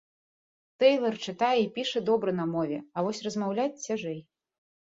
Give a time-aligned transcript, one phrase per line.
[0.83, 4.19] Тэйлар чытае і піша добра на мове, а вось размаўляць цяжэй.